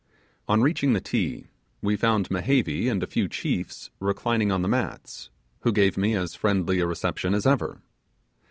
On 0.47 0.63
reaching 0.63 0.93
the 0.93 0.99
Ti, 0.99 1.45
we 1.83 1.95
found 1.95 2.27
Mehevi 2.29 2.89
and 2.89 3.03
a 3.03 3.05
few 3.05 3.27
chiefs 3.27 3.91
reclining 3.99 4.51
on 4.51 4.63
the 4.63 4.67
mats, 4.67 5.29
who 5.59 5.71
gave 5.71 5.95
me 5.95 6.15
as 6.15 6.33
friendly 6.33 6.79
a 6.79 6.87
reception 6.87 7.35
as 7.35 7.45
ever. 7.45 7.83